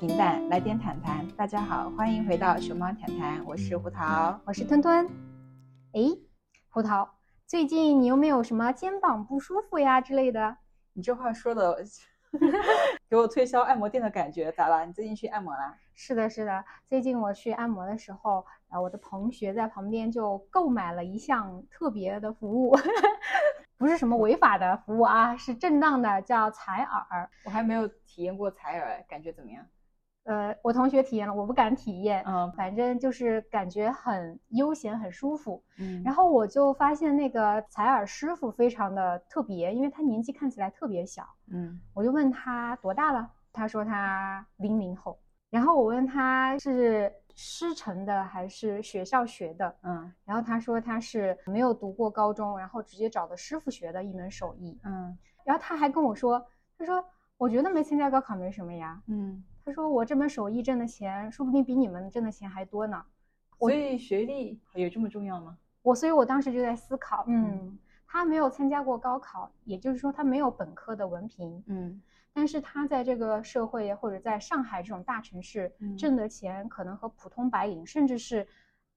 [0.00, 1.28] 平淡，来点谈谈。
[1.36, 5.06] 大家好，欢迎回到熊猫谈谈，我是胡桃，我是吞吞。
[5.92, 6.00] 哎，
[6.70, 7.06] 胡桃，
[7.46, 10.56] 最近你有没有什么肩膀不舒服呀之类的？
[10.94, 11.84] 你这话说的，
[13.10, 14.86] 给我推销按摩店的感觉，咋了？
[14.86, 15.76] 你最近去按摩啦？
[15.94, 22.74] 是的，是的，最近我去按摩的时候，呃，我的同学在旁边就购买了一项特别的服务，
[23.76, 27.28] 不是什么违法的服务啊，是正当的，叫采耳。
[27.44, 29.62] 我还没有体验过采耳，感觉怎么样？
[30.24, 32.22] 呃，我同学体验了，我不敢体验。
[32.26, 35.62] 嗯，反正就是感觉很悠闲，很舒服。
[35.78, 41.26] 嗯，然后我就发现那个采耳师傅非常的特别，因为他年纪看起来特别小。
[41.50, 45.18] 嗯，我就问他多大了，他说他零零后。
[45.48, 49.74] 然后我问他是师承的还是学校学的？
[49.82, 54.78] 嗯，然后他说他是没有读过高中，然后直接找的师傅学的一门手艺。
[54.84, 56.46] 嗯，然后他还跟我说，
[56.78, 57.04] 他说
[57.36, 59.02] 我觉得没参加高考没什么呀。
[59.06, 59.42] 嗯。
[59.64, 63.02] 他说：“我这门手艺挣的钱，说不定比你们挣的钱还多呢。
[63.58, 65.56] 所以学历有这么重要吗？
[65.82, 72.00] 我所以，我当时就在思考，嗯，他没有参加过高考，也就是说他没有本科的文凭，嗯，
[72.32, 78.46] 但是他在这个社会或者在上海这种大城市挣的钱，可能和普通白领，甚至是。”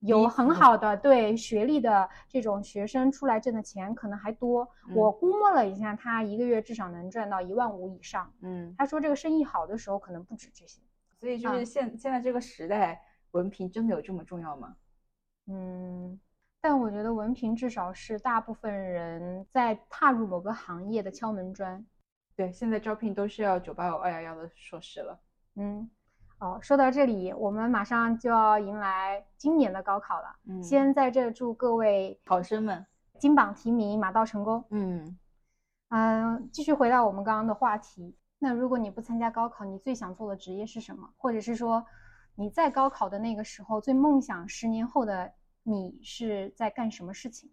[0.06, 8.32] 有很好的对学历的这种学生出来挣的钱可能还多，我估摸了一下，他一个月至少能赚到一万五以上。
[8.42, 10.82] 嗯，他说这个生意好的时候可能不止这些。
[11.18, 14.76] 所以就是现现在这个时代，文凭真的有这么重要吗？
[15.48, 16.20] 嗯，
[16.60, 21.86] 但我觉得文凭至少是大部分人在踏入某个行业的敲门砖。
[22.36, 25.18] 对，现在招聘都是要九八五二幺幺的硕士了。
[25.56, 25.90] 嗯。
[26.40, 30.36] 哦，说到这里，我们马上就要迎来今年的高考了。
[30.48, 32.86] 嗯，先在这祝各位考生们
[33.18, 34.64] 金榜题名，马到成功。
[34.70, 35.18] 嗯
[35.90, 41.10] 嗯，继续回到我们刚刚的话题，那如果你不参加高考，你最想做的职业是什么？
[41.16, 41.86] 或者是说
[42.36, 47.50] 你在高考的那个时候最梦想十年后的你是在干什么事情？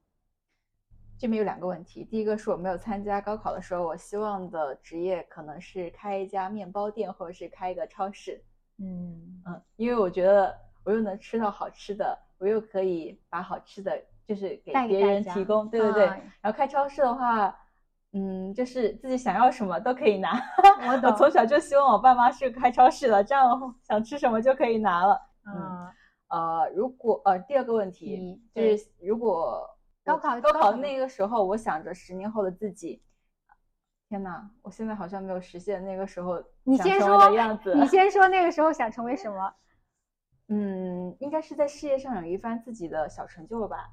[1.17, 8.43] 这边有两个问题，第一个是我没有参加高考的时候，我希望的职业可能是开一家面包店，或者是开一个超市。
[8.81, 16.07] 嗯嗯，因为我觉得我又能吃到好吃的，我又可以把好吃的就是给别人提供，对对对。
[16.41, 17.55] 然后开超市的话，
[18.13, 20.33] 嗯，就是自己想要什么都可以拿。
[20.89, 25.21] 我我从小就希望我爸妈是开超市的，这样想吃什么就可以拿了。
[25.47, 25.89] 嗯
[26.29, 29.69] 呃，如果呃第二个问题就是如果
[30.05, 33.03] 高考高考那个时候，我想着十年后的自己。
[34.11, 37.73] 天哪，我现在好像没有实现那个时候你先说样子。
[37.77, 39.55] 你 先说那个时候想成为什么？
[40.49, 43.89] 嗯，应该是在事业上有一番自己的小成就了吧。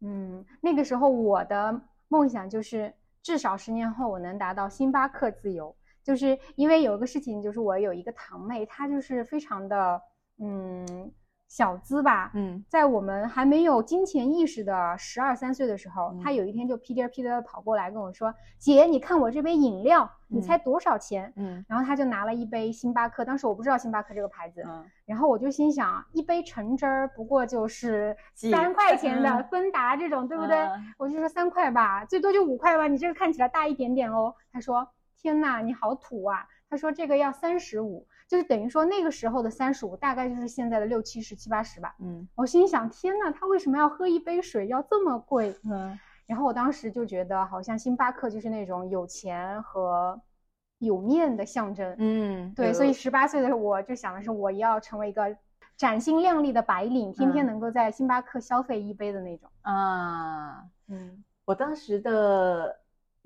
[0.00, 1.78] 嗯，那个时候我的
[2.08, 10.00] 梦想就是至少十年后我能达到星巴克自由，就是因为有一个事情，就是我有一个堂妹，她就是非常的
[10.38, 11.12] 嗯。
[11.48, 30.68] 小资吧，嗯，在我们还没有金钱意识的十二三岁的时候，他有一天就屁颠屁颠的跑过来跟我说：“姐，你看我这杯饮料，你猜多少钱？”嗯，然后他就拿了一杯星巴克，当时我不知道星巴克这个牌子，嗯，然后我就心想，一杯橙汁儿不过就是三块钱的芬达这种，对不对？
[30.98, 34.34] 我就说三块吧，最多就五块吧，你这个看起来大一点点哦。
[34.52, 41.94] 他说：“天哪，你好土啊！”他说：“这个要三十五。”就是等于说那个时候的三十五，大概就是现在的六七十、七八十吧。
[41.98, 45.56] 嗯，我心想，天呐，他为什么要喝一杯水要这么贵？
[45.64, 50.20] 嗯，然后我当时就觉得，好像星巴克就是那种有钱和
[50.78, 51.96] 有面的象征。
[51.98, 55.34] 嗯，对，所以十八岁的时候，我就想的是，我要成为一个
[55.78, 59.50] 崭新亮丽的白领，天天能够在星巴克消费一杯的那种。
[59.62, 62.78] 啊，嗯，我当时的。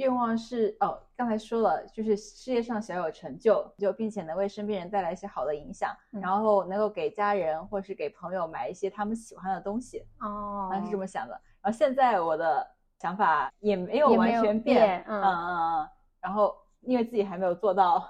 [0.03, 10.05] 愿望是哦，刚才说了，就是事业上小有成就，就并且能为身边人带来一些好的影响，然后能够给家人或是给朋友买一些他们喜欢的东西。
[10.21, 11.41] 哦，当时是这么想的。
[11.63, 12.67] 然后现在我的
[12.99, 15.89] 想法也没有完全变，嗯嗯嗯。
[16.21, 18.09] 然后因为自己还没有做到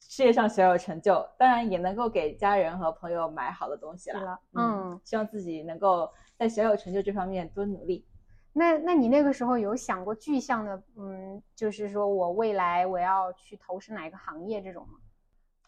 [0.00, 4.38] 事业上小有成就，当然也能够给家人和朋友买好的东西了。
[4.54, 8.06] 嗯，希望自己能够在小有成就这方面多努力。
[8.52, 14.94] 那那你那个时候有想过具象的，嗯，就是说我未来我要去投身哪个行业这种吗？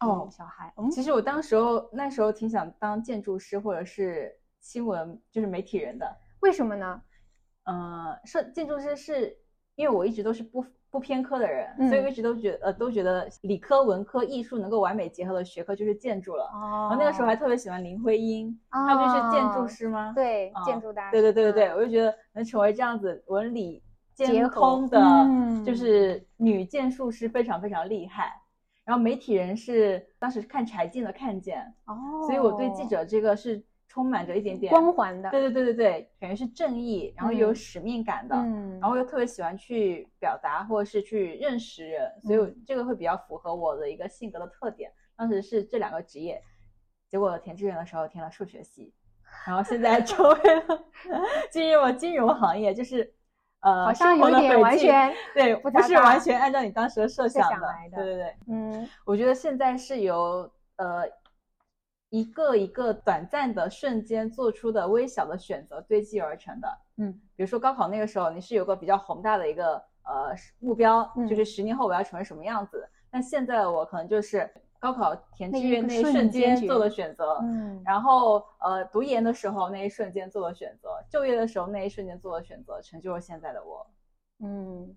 [0.00, 6.17] 哦，小孩，其实我当时候那时候挺想当建筑师或者是新闻就是媒体人的。
[6.40, 7.02] 为什么呢？
[7.64, 9.38] 呃，设建筑师是
[9.76, 10.67] 因为我一直都是不。
[10.93, 16.44] 不偏科的人，所以我一直都觉呃都觉得理科、文科、艺术能够完美结合的学科就是建筑了。
[16.53, 20.12] 哦，我那个时候还特别喜欢林徽因，她不就是建筑师吗？
[20.15, 21.12] 对，建筑大师。
[21.12, 23.83] 对对对对对，我就觉得能成为这样子文理
[24.15, 25.00] 兼通的，
[25.65, 28.39] 就是女建筑师非常非常厉害。
[28.85, 44.91] 然然后媒体人是当时看柴静的《看见》，哦，所以我对记者这个是充满着一点点光环的，对对对对对，感觉是正义，然后有嗯使命感的，嗯，然后又特别喜欢去表达或者是去认识人，所以这个会比较符合我的一个性格的特点。
[45.15, 46.43] 当时是这两个职业，
[47.06, 48.94] 结果填志愿的时候填了数学系，
[49.47, 50.85] 然后现在 成为了
[51.50, 53.12] 进入了金融行业，就是
[53.61, 54.33] 呃，好像完
[54.79, 58.35] 全对，不是完全按照你当时的设想的，想来的对对对。
[58.49, 61.03] 嗯我觉得现在是由呃
[62.12, 66.69] 一个一个短暂的瞬间做出的微小的选择堆积而成的。
[66.99, 72.87] 嗯比如说高考那个时候，你是有个比较宏大的一个呃目标，嗯就是十年后我要成为什么样子。
[73.11, 74.49] 但现在的我可能就是
[74.79, 83.87] 高考填志愿那一瞬间做的选择，嗯，然后呃读研的时候那一瞬间做的选择，就业的时候那一瞬间做的选择，成就了现在的我。
[84.41, 84.94] 嗯，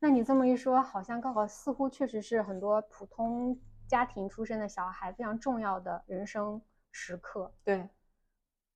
[0.00, 3.56] 那你这么一说，好像高考似乎确实是很多普通
[3.94, 6.60] 家庭出身的小孩非常重要的人生
[6.90, 7.54] 时刻。
[7.62, 7.88] 对，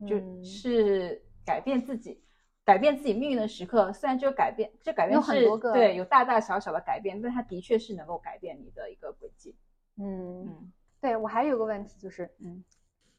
[0.06, 2.22] 就嗯是改变自己、
[2.64, 3.92] 改变自己命运的时刻。
[3.92, 9.56] 虽然这个改变，这改变有很是多个对有大大小小的改变，但它的确是能够改变你的一个轨迹。
[9.96, 12.62] 嗯，嗯对我还有个问题就是，嗯，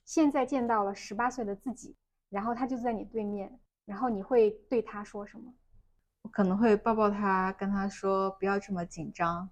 [0.05, 1.97] 现在见到了十八岁的自己，
[2.29, 5.53] 然后他就在你对面，然后你会对他说什么？
[6.21, 9.49] 我可能会抱抱他，跟他说不要这么紧张，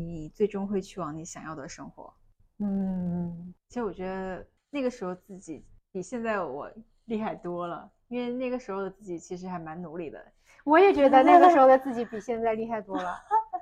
[0.00, 2.12] 你最终会去往你想要的生活。
[2.60, 6.70] 嗯其实我觉得那个时候自己比现在我
[7.04, 10.24] 厉害多了，因为那个时候的自己其实还蛮努力的。
[10.64, 13.16] 我也觉得那个时候的自己比现在厉害多了，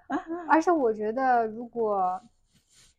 [0.49, 2.21] 而且我觉得，如果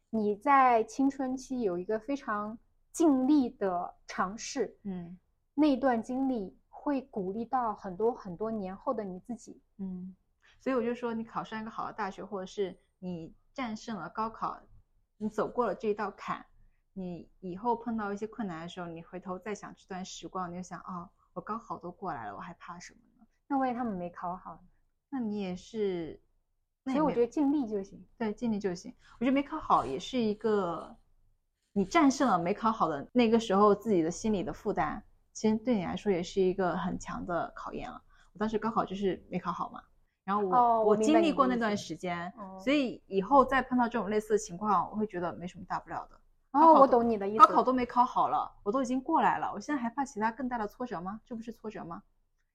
[0.10, 2.58] 你在青春期有一个非常
[2.92, 5.18] 尽力的尝试，嗯
[5.54, 9.60] 那段经历会鼓励到很多很多年后的你自己。
[9.80, 10.16] 嗯，
[10.62, 14.60] 所以我就说，你考上一个好的大学，或者是你战胜了高考，
[15.18, 16.46] 你走过了这一道坎，
[16.94, 23.28] 你以后碰到一些困难的时候，你回头再想这段时光，你就想，哦，我高考都过来了，我还怕什么呢？
[23.48, 24.64] 那万一他们没考好，
[25.10, 26.22] 那你也是，
[26.84, 28.06] 所以我觉得尽力就行。
[28.18, 28.94] 对，尽力就行。
[29.20, 30.98] 我觉得没考好也是一个，
[31.74, 35.02] 你战胜了没考好的那个时候自己的心理的负担，
[35.34, 38.02] 其实对你来说也是一个很强的考验了。
[38.34, 39.82] 我当时高考就是没考好嘛，
[40.28, 46.20] 然后我、哦我经历过那段时间，哦所以以后再碰到这种类似的情况，我会觉得没什么大不了的。
[46.52, 47.40] 哦，我懂你的意思。
[47.40, 51.22] 高考都没考好了，我都已经过来了，我现在还怕其他更大的挫折吗？
[51.26, 52.04] 这不是挫折吗？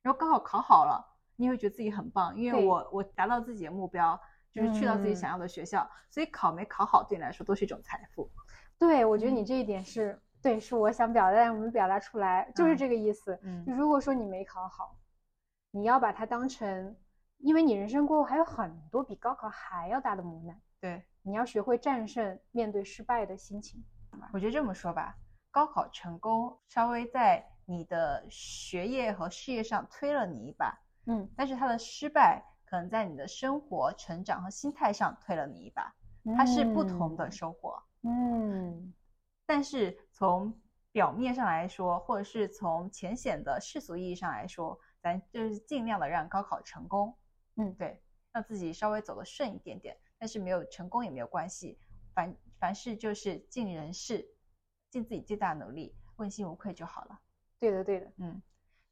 [0.03, 1.03] 然后高考考好了，
[1.37, 4.21] 你也会觉得自己很棒，因为我我达到自己的目标，
[4.53, 8.31] 就是去到自己嗯想要的学校，所以考没考好对你来说都是一种财富。
[8.79, 13.39] 对，我觉得嗯你这一点是对，是我想表达，但我没表达出来，就是嗯这个意思。
[13.43, 14.95] 嗯就如果说你没考好，
[15.71, 16.97] 你要把它当成，
[17.43, 23.85] 因为你人生过后还有很多比高考还要大的磨难，对，你要学会战胜面对失败的心情。
[24.33, 25.17] 我觉得这么说吧，
[25.51, 35.93] 高考成功稍微在你的学业和事业上推了你一把，嗯，但是它的失败可能在你的生活、成长和心态上推了你一把，
[36.37, 37.83] 它是不同的收获。
[38.03, 38.95] 嗯。
[39.45, 40.57] 但是从
[40.93, 47.15] 表面上来说，或者是从浅显的世俗意义上来说，咱就是尽量的让高考成功，
[47.57, 48.01] 嗯对，
[48.33, 49.97] 让自己稍微走得顺一点点。
[50.19, 51.79] 但是没有成功也没有关系，
[52.15, 54.25] 凡凡事就是尽人事，
[54.89, 57.21] 尽自己最大努力，问心无愧就好了。
[57.59, 58.13] 对的，对的。
[58.19, 58.41] 嗯，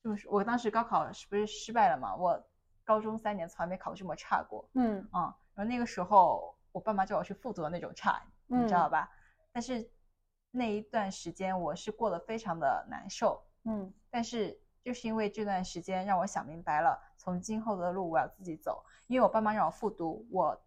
[0.03, 2.17] 就是我当时高考是不是失败了嘛？
[2.17, 2.45] 我
[2.85, 5.23] 高中三年从来没考过这么差过，嗯嗯，
[5.55, 9.11] 然后那个时候我爸妈叫我去复读的那种差，你知道嗯吧？
[9.53, 9.89] 但是
[10.51, 18.83] 那一段时间我是过得非常的难受，嗯但是就是因为这段时间让我想明白了，从今后的路我要自己走。
[19.07, 20.59] 因为我爸妈让我复读，我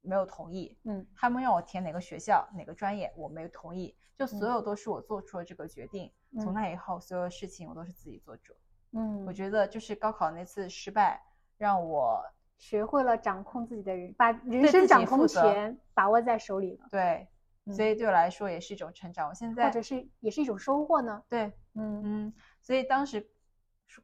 [0.00, 3.96] 没有同意；嗯他们让我填哪个学校、哪个专业，我没有同意。
[4.16, 6.10] 就所嗯有都是我做出了这个决定。
[6.40, 8.54] 从嗯那以后，所有事情我都是自己做主。
[8.92, 11.22] 嗯，我觉得就是高考那次失败，
[11.56, 12.22] 让我
[12.56, 17.28] 学会了掌控自己的人，把人生掌控权把握在手里了，对，
[17.66, 19.28] 嗯所以对我来说也是一种成长。
[19.28, 21.22] 我现在或者是也是一种收获呢。
[21.28, 23.30] 对，嗯嗯，所以当时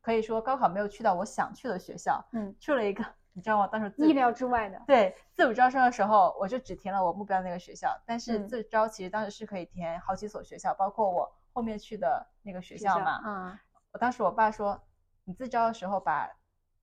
[0.00, 3.66] 可以说高考没有去到我想去的学校，嗯，去了一个 你知道吗？
[3.66, 4.80] 当时自意料之外的。
[4.86, 13.20] 对自主招生的时候，我就只填了我目标那个学校，但是嗯自主招其实当时是可以填好几所学校，包括我后面去的那个学校嘛。
[13.24, 13.58] 嗯，
[13.92, 14.80] 我当时我爸说，
[15.24, 16.30] 你自招的时候把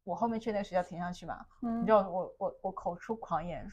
[0.04, 1.46] 我后面去那个学校填上去嘛。
[1.62, 3.70] 嗯你知道我我我口出狂言，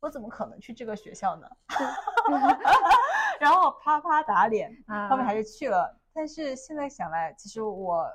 [0.00, 1.48] 我怎么可能去这个学校呢？
[3.40, 5.96] 然后我啪啪打脸，啊后面还是去了。
[6.12, 8.06] 但是现在想来，其实我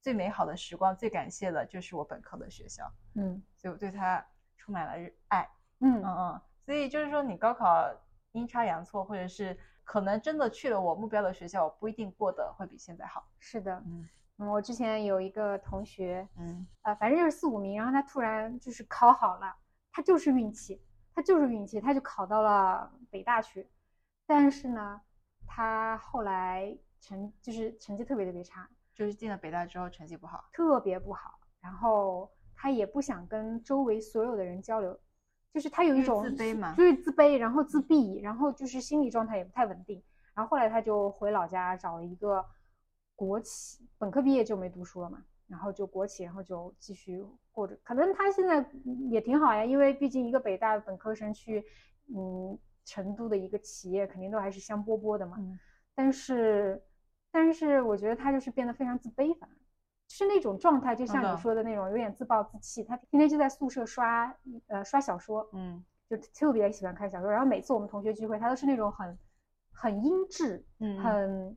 [0.00, 3.42] 最美好的时光、最感谢的就是我本科的学校，嗯。
[3.56, 4.24] 所以我对它
[4.56, 5.48] 充满了热爱。
[5.80, 6.02] 嗯。
[6.02, 7.90] 嗯嗯，所以就是说，你高考
[8.32, 13.26] 阴差阳错，或者是可能真的去了我目标的学校，我不一定过得会比现在好。
[13.38, 14.08] 是的，嗯，
[14.48, 19.54] 我之前有一个同学，嗯，呃，反正就是四五名，然后他突然就是考好了，
[19.92, 20.80] 他就是运气，
[21.14, 23.68] 他就是运气，他就考到了北大去，
[24.26, 25.00] 但是呢，
[25.46, 28.68] 他后来成就是成绩特别特别差，
[29.00, 35.00] 就是进了北大之后成绩不好，特别不好，然后他也不想跟周围所有的人交流。
[35.54, 40.02] 就是他有一种自卑嘛，就是自卑，然后自闭，然后就是心理状态也不太稳定。
[40.34, 42.44] 然后后来他就回老家找了一个
[43.16, 47.74] 国企，本科毕业就没读书了嘛，然后就国企，然后就继续过着。
[47.82, 48.62] 可能他现在
[49.08, 51.64] 也挺好呀，因为毕竟一个北大本科生去，
[52.14, 55.38] 嗯，成都的一个企业肯定都还是香饽饽的嘛。
[55.94, 56.80] 但是，
[57.30, 59.56] 但是我觉得他就是变得非常自卑，反而。
[60.12, 62.82] 是那种状态，就像你说的那种，有点自暴自弃。
[62.82, 64.34] 他天天就在宿舍刷，
[64.66, 67.30] 呃，刷小说，嗯，就特别喜欢看小说。
[67.30, 69.16] 然后每次我们同学聚会，他都是那种很，
[69.72, 71.56] 很阴质，嗯，很，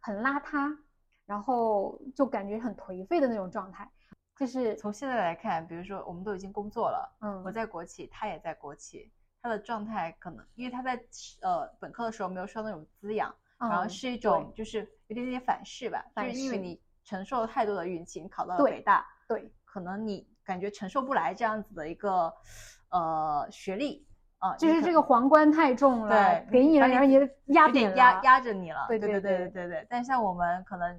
[0.00, 0.76] 很邋遢，
[1.24, 3.90] 然后就感觉很颓废的那种状态。
[4.36, 9.10] 就是从现在来看，比如说我们都已经工作了，嗯，我在国企，他也在国企，
[9.40, 11.02] 他的状态可能因为他在
[11.40, 16.80] 呃本科的时候没有受到那种滋养，然后是一种就是有点点反噬吧，就是因为你。
[17.04, 22.30] 承受了太多的运气，你考到了北大，对，可能你感觉承受不来这样子的一个
[22.90, 29.86] 呃学历啊，就是这个皇冠太重了，对，给你了，然后也压点压压着你了，对对对对对对对。
[29.88, 30.94] 但像我们可能，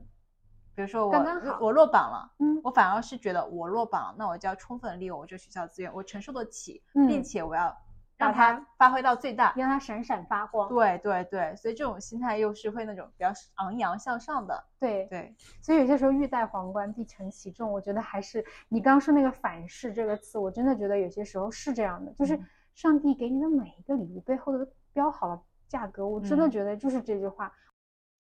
[0.74, 1.16] 比如说我
[1.62, 7.78] 我落榜了，嗯，我反而是觉得我落榜，那我就要充分利用我这学校资源，我承受得起，并且我要。
[8.20, 10.70] 让它发挥到最大，让它闪闪发光。
[10.70, 14.64] 对对对，所以这种心态又是会那种比较昂扬向上的。
[14.80, 22.40] 对对，所以有些时候欲戴皇冠必承其重，我觉得还是你刚刚说那个反噬这个词，我真的觉得有些时候是这样的，就是
[22.76, 27.52] 上帝给你的每一个礼物背后都标好了价格，我真的觉得就是这句话。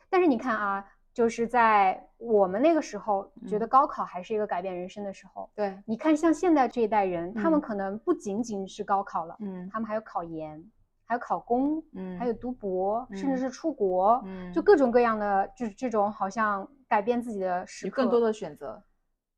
[0.10, 0.86] 但是你看啊。
[1.20, 5.50] 就是在我们那个时候，觉得高考还是一个改变人生的时候。
[5.54, 10.64] 对，你看，像现在这一代人，他们可能不仅仅是高考了，嗯，他们还有考研，
[11.04, 18.82] 还有考公，嗯，还有读博，甚至是出国，嗯，就各种各样的，就是这种好像改变自己的时刻，更多的选择。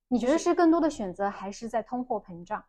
[0.08, 2.64] 你觉得是更多的选择，还是在通货膨胀？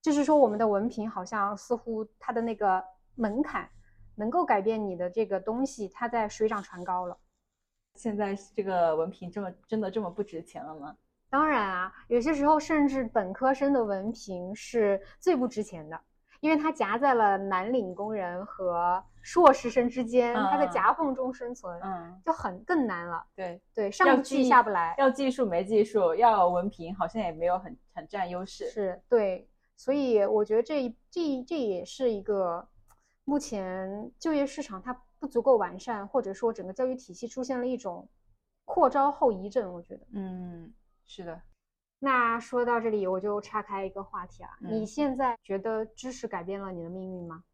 [0.00, 2.80] 就是说，我们的文凭好像似乎它的那个
[3.16, 3.68] 门槛，
[4.14, 7.18] 能够改变你的这个东西，它在水涨船高了。
[7.94, 10.96] 现在这个文凭这么真的这么不值钱了吗？
[11.30, 15.98] 当然啊，有些时候甚至本科生的文凭是最不值钱的，
[16.40, 23.24] 因为它夹在了蓝领工人和硕士生之间，它在夹缝中生存，嗯，就很更难了。
[23.34, 28.68] 对对，上不去下不来，要技术没技术，要文凭好像也没有很很占优势。
[28.68, 32.68] 是对，所以我觉得这这这也是一个
[33.24, 34.94] 目前就业市场它。
[35.22, 38.08] 不足够完善，或者说整个教育体系出现了一种
[38.64, 40.74] 扩招后遗症，我觉得，嗯，
[41.04, 41.40] 是的。
[42.00, 47.44] 那说到这里，我就岔开一个话题啊，你现在觉得知识改变了你的命运吗？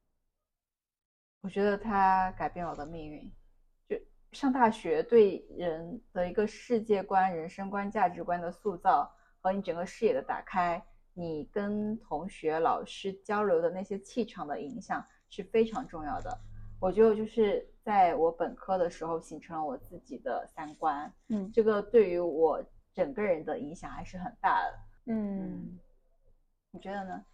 [1.42, 3.30] 我觉得它改变我的命运。
[3.86, 3.94] 就
[4.32, 10.82] 上大学对人的一个世界观、人生观、价值观的塑造，和你整个视野的打开，
[11.12, 16.40] 你跟同学、老师交流的那些气场的影响是非常重要的。
[16.80, 25.78] 我觉得就是在我本科的时候形成了我自己的三观，嗯，这个对于我整个人的影响还是很大的，嗯，
[26.70, 27.24] 你觉得呢？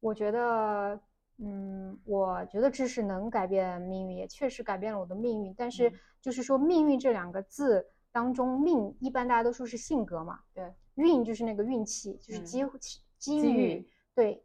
[0.00, 1.00] 我觉得，
[1.38, 5.54] 嗯，我觉得知识能改变命运，也确实改变了我的命运。
[5.56, 12.62] 但是，就是说命运这两个字当中，命一般大家都说是性格嘛，对，运就是那个运气，就是机
[13.18, 14.44] 机遇，对，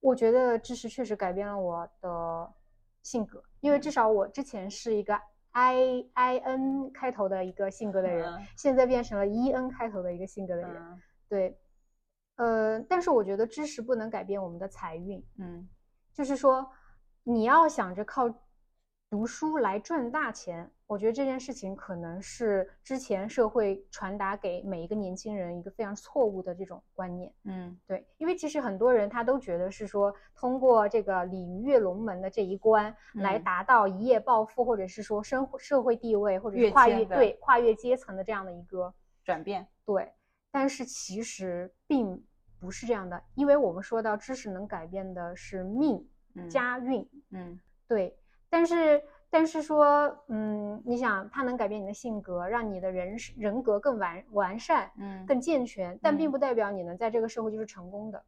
[0.00, 2.52] 我觉得知识确实改变了我的。
[3.04, 5.14] 性格，因为至少我之前是一个
[5.52, 10.82] I I N 开头的一个性格的人，现在变成了 E N 开头的一个性格的人。
[11.28, 11.56] 对，
[12.36, 15.24] 呃，但是我觉得知识不能改变我们的财运。
[15.38, 15.68] 嗯，
[16.12, 16.68] 就是说，
[17.22, 18.28] 你要想着靠
[19.14, 20.68] 读书来赚大钱。
[20.88, 27.32] 我觉得这件事情可能是之前社会传达给每一个年轻人一个非常错误的这种观念。
[27.44, 38.92] 嗯，对，因为其实很多人他都觉得是说通过这个鲤鱼跃龙门的这一关来达到一夜暴富，或者是说生社会地位或者是跨越对跨越阶层的这样的一个
[39.22, 39.64] 转变。
[39.86, 40.12] 对，
[40.50, 42.20] 但是其实并
[42.58, 46.04] 不是这样的，因为我们说到知识能改变的是命
[46.50, 47.08] 家运。
[47.30, 48.18] 嗯，对，
[48.54, 49.02] 但是。
[49.30, 58.24] 但是说，嗯，你想，它能改变你的性格，让你的人人格更完完善，嗯，更健全，但并不代表你能在这个社会就是成功的，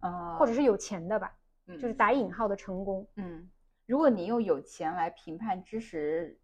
[0.00, 1.32] 呃，或者是有钱的吧？
[1.68, 3.08] 嗯就是打引号的成功。
[3.14, 3.48] 嗯，
[3.86, 6.38] 如果你用有钱来评判知识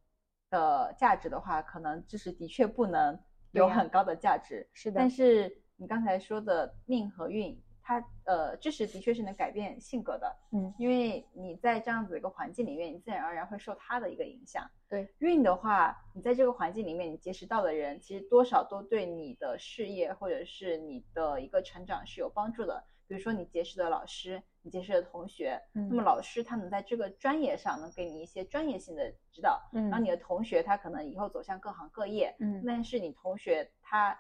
[0.49, 4.67] 的价值的话，可能知识的确不能有很高的价值。
[4.73, 7.61] 是的，但是你刚才说的命和运。
[7.85, 14.71] 它呃，知识的确是能改变性格的，嗯，因为你在这样子一个环境里面，你自然而然会受他的一个影响。
[14.89, 22.85] 对，运的话，你在这个环境里面，你结识到的人，其实多少都对你的事业或者是你的一个成长是有帮助的。
[23.09, 34.17] 比如说你结识的老师，你结识的同学，那么老师他能在这个专业上能给你一些专业性的指导，嗯，然后你的同学他可能以后走向各行各业，嗯，但是你同学他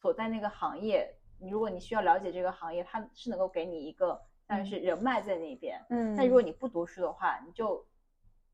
[0.00, 1.12] 所在那个行业。
[1.44, 5.78] 你如果你需要了解这个行业，它是能够给你一个，但是人脉在那边。
[5.90, 7.86] 嗯，但如果你不读书的话，你就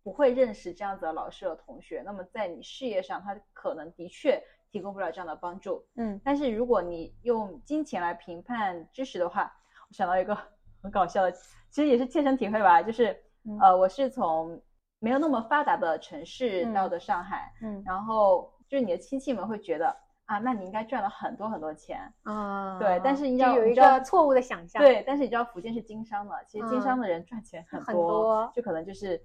[0.02, 2.02] 不会认识这样子的老师和同学。
[2.04, 4.42] 那么在你事业上，他可能的确
[4.72, 5.86] 提供不了这样的帮助。
[5.94, 9.52] 嗯，但是如果你用金钱来评判知识的话，
[9.88, 10.36] 我想到一个
[10.82, 13.16] 很搞笑的，其实也是切身体会吧，就是
[13.60, 14.60] 呃，我是从
[14.98, 19.96] 没有那么发达的城市到的上海，嗯，然后就是你的亲戚们会觉得。
[20.30, 22.78] 啊，那你应该赚了很多很多钱啊！
[22.78, 24.80] 对，但是你要有一个错误的想象。
[24.80, 29.20] 对，但是你知道福建是经商的，其实经商的人赚钱很多，就可能就是，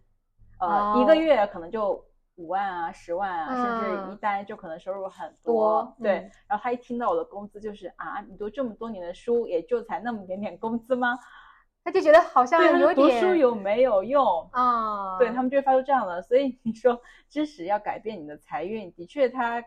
[0.60, 2.04] 呃，一个月可能就
[2.38, 5.96] 五万啊、十万啊，甚至一单就可能收入很多。
[6.02, 11.16] 对，然后他一听到我的工资就是啊，你读这么多年的书，也就才那么点点工资吗？
[11.86, 15.20] 他就觉得好像有点读书有没有用啊？
[15.20, 19.64] 对他们就会发出这样的，所以你说知识要改变你的财运，的确他。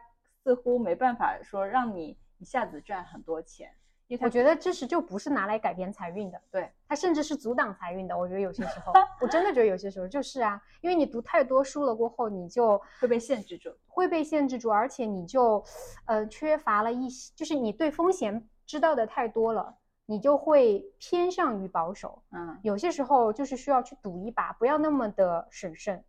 [0.48, 3.70] 似乎没办法说让你一下子赚很多钱，
[4.06, 8.16] 因为我觉得知识就不是拿来改变财运的，对，它甚至是阻挡财运的。
[8.16, 15.62] 我觉得有些时候， 我真的觉得有些时候就是啊，因为你读太多书了过后，你就会被限制住，会被限制住，而且你就
[16.06, 19.76] 呃缺乏了一些，就是你对风险知道的太多了，
[20.06, 22.22] 你就会偏向于保守。
[22.30, 26.02] 嗯，有些时候就是需要去赌一把，不要那么的审慎。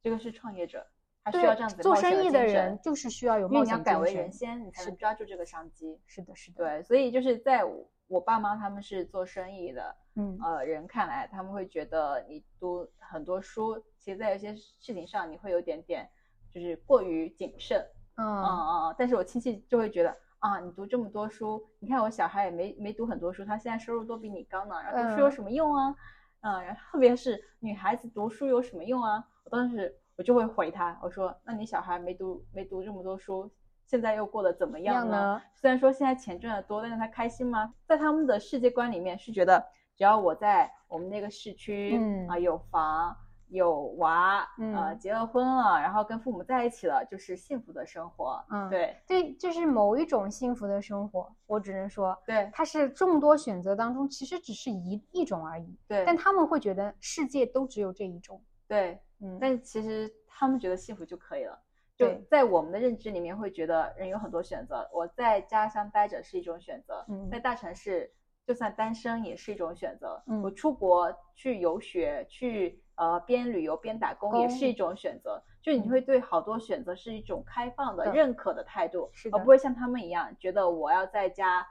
[0.00, 0.86] 这个是创业者。
[1.24, 3.76] 他需要这样子做生意的人，就是需要有冒险精神。
[3.76, 6.00] 你要敢为人先，你才能抓住这个商机。
[6.06, 6.64] 是的，是的。
[6.64, 7.62] 对，所以就是在
[8.08, 16.08] 我爸妈他们是做生意的，嗯，呃，人看来，他们会觉得你读很多书，其实在有些事情上你会有点点
[16.50, 17.80] 就是过于谨慎。
[18.16, 18.44] 嗯嗯
[18.88, 18.94] 嗯。
[18.98, 25.94] 但是我亲戚就会觉得啊，你读这么多书，你看我小孩也没没读很多书，他现在收入都比你高呢，然后读书有什么用啊？
[26.40, 29.24] 嗯，然后特别是女孩子读书有什么用啊？
[29.44, 29.96] 我当时。
[30.22, 33.50] 我就会回他，我说：“那你小孩没读没读这么多书，
[33.84, 35.42] 现在又过得怎么样呢？
[35.52, 37.74] 虽然说现在钱赚的多，但是他开心吗？
[37.88, 39.58] 在他们的世界观里面是觉得，
[39.96, 43.16] 只要我在我们那个市区，嗯啊有房
[43.48, 48.40] 有娃，嗯呃结了婚了，然后跟父母在一起了，就是幸福的生活。
[48.48, 51.34] 嗯，对对，就是某一种幸福的生活。
[51.48, 55.76] 我只能说，对，它是众多选择当中其实只是一一种而已。
[55.88, 58.40] 对，但他们会觉得世界都只有这一种。
[58.68, 59.02] 对。
[59.22, 61.58] 嗯，但其实他们觉得幸福就可以了。
[61.94, 64.88] 就在我们的认知里面，会觉得人有很多选择。
[64.92, 68.10] 我在家乡待着是一种选择，在大城市
[68.46, 70.20] 就算单身也是一种选择。
[70.42, 75.40] 我出国去游学，去呃边旅游边打工也是一种选择。
[75.60, 81.64] 就你会对好多选择是一种开放的、认可的态度，而不会像他们一样觉得我要在家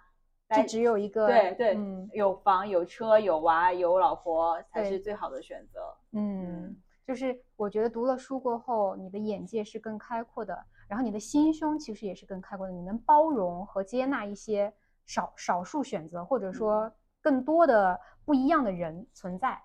[0.56, 1.78] 就只有一个对对，
[2.14, 5.98] 有房有车有娃有老婆才是最好的选择。
[6.14, 6.78] 嗯。
[7.06, 14.72] 就是我觉得读了书过后，你的眼界是更开阔的，然后你的心胸其实也是更开阔的，你能包容和接纳一些
[15.06, 19.62] 少少数选择，或者说更多的不一样的人存在。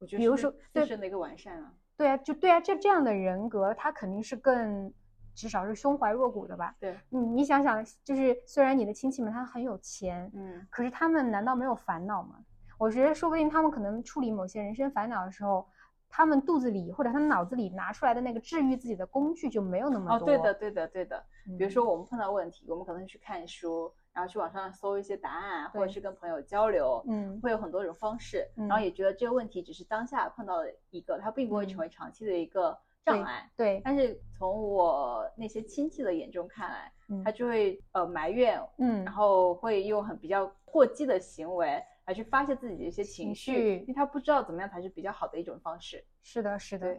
[0.00, 1.72] 我觉得，比如说自身的一个完善啊。
[1.96, 4.92] 对啊，就对啊，这这样的人格，他肯定是更
[5.32, 6.74] 至少是胸怀若谷的吧？
[6.80, 12.44] 对，你你想想，就是虽然你的亲戚们他很有钱，嗯，可是他们难道没有烦恼吗？
[12.76, 15.66] 我觉得说不定他们可能处理某些人生烦恼的时候。
[16.16, 20.24] 他们肚子里或者他脑子里拿出来的那个治愈自己的工具就没有那么多。
[20.24, 21.20] 哦，对的，对的，对的。
[21.58, 28.48] 比如说我们碰到问题，我们可能去看书，然后去网上搜一些答案，或者是跟朋友交流，嗯，会有很多种方式。
[28.54, 33.50] 然后也觉得这个问题只是当下碰到的一个，它并不会成为长期的一个障碍。
[33.56, 33.82] 对。
[33.84, 36.92] 但是从我那些亲戚的眼中看来，
[37.24, 41.82] 他就会呃埋怨，嗯，然后会用很比较过激的行为。
[42.06, 46.04] 来去发泄自己的一些情绪，因为他不知道怎么样才是比较好的一种方式。
[46.22, 46.96] 是的，是的。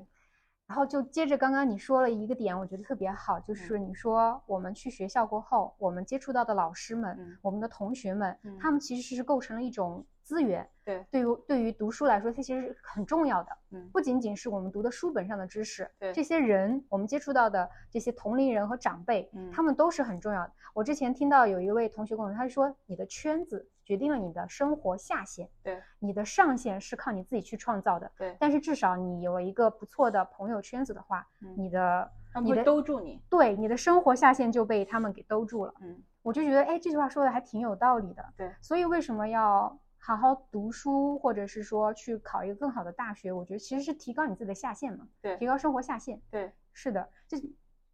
[0.67, 10.67] 然后就接着刚刚你说了一个点，我觉得特别好，就是你说我们去学校过后，我们接触到的老师们，我们的同学们，他们其实是构成了一种资源。
[10.83, 13.51] 对，对于对于读书来说，它其实是很重要的。
[13.73, 20.53] 嗯，不仅仅是我们读的书本上的知识，对这些人，我们接触到的这些同龄人和长辈，他们都是很重要的。
[20.73, 23.69] 我之前听到有一位同学跟我说，他说你的圈子。
[23.85, 25.47] 决定了你的生活下限。
[25.63, 28.11] 对，你的上限是靠你自己去创造的。
[28.17, 32.11] 对，但是至少你有一个不错的朋友圈子的话，你的
[32.43, 35.73] 你会兜住你，对，你的生活下限就被他们给兜住了。
[35.81, 38.25] 嗯，我就觉得，哎，这句话说的还挺有道理的。
[38.35, 43.31] 对，所以为什么要好好读书，或者是说去考一个更好的大学？
[43.31, 45.07] 我觉得其实是提高你自己的下限嘛。
[45.21, 46.19] 对，提高生活下限。
[46.31, 47.37] 对，是的，就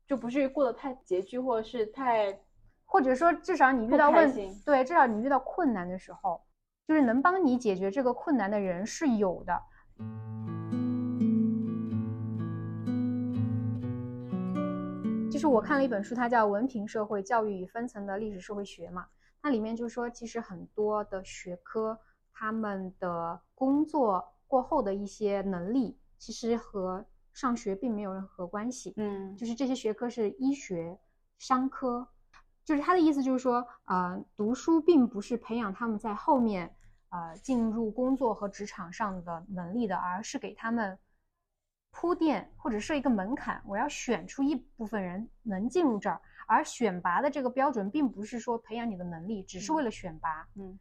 [0.07, 2.39] 就不至于过得太拮据，或者是太。
[2.91, 4.29] 或者说，至少你遇到问
[4.65, 6.41] 对，至少你遇到困难的时候，
[6.85, 9.57] 就是能帮你解决这个困难的人是有的。
[15.31, 19.07] 就是我看了一本书，它叫《文凭社会教育与分层的历史社会学》嘛，
[19.41, 21.97] 它里面就说，其实很多的学科，
[22.33, 28.93] 他们的工作过后的一些能力，其实和上学并没有任何关系。
[28.97, 30.99] 嗯，就是这些学科是医学、
[31.39, 32.09] 商科。
[32.63, 36.73] 就是他的意思，就是说，呃，读书并不是培养他们在后面，
[37.09, 40.97] 呃，进入工作和职场上的能力的，而是给他们
[41.91, 43.61] 铺垫或者设一个门槛。
[43.65, 50.47] 我要选出一部分人能进入这儿，而选拔的这个标准并不是说培养你的能力，只是为了选拔。
[50.55, 50.79] 嗯。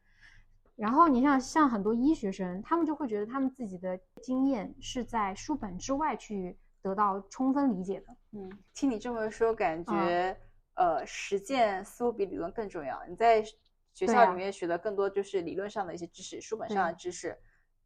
[0.77, 8.17] 然后你像像很多医学生，他们就会觉得他们自己的经验是在书本之外去得到充分理解的。
[8.33, 10.35] 嗯，听你这么说，感觉。
[10.81, 13.05] 呃，实践似乎比理论更重要。
[13.07, 13.45] 你在
[13.93, 17.37] 学校里面学的更多就是理论上的一些知识，书本上的知识，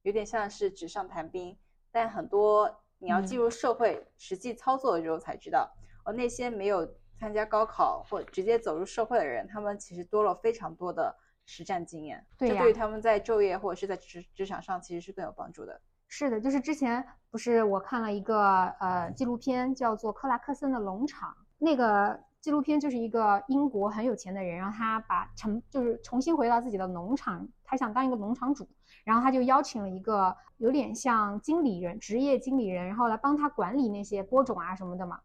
[0.03, 1.59] 有点像是纸上谈兵。
[1.91, 5.69] 但很多你要进入社会实际操作的时候才知道，
[6.05, 11.13] 而，那些没有参加高考或直接走入社会的人，他们其实多了非常多的
[11.47, 12.25] 实战经验。
[12.39, 15.81] 对这对于他们在就业或者是在职职场上其实是更有帮助的。
[16.07, 22.23] 是的，就是之前不是我看了一个呃纪录片，叫做《克拉克森的农场》，那个。
[22.45, 28.69] 纪录片就是一个英国很有钱的人，然后他把成就是重新回到自己的农场，他想当一个农场主，
[29.03, 35.19] 然后他就邀请了一个有点像经理人、职业经理人，然后来帮他管理那些播种啊什么的嘛。